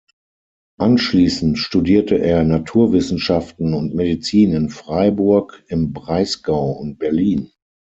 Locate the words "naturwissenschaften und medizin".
2.43-4.51